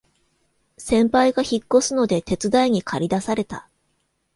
[0.79, 3.69] 先輩が引っ越すので手伝いにかり出された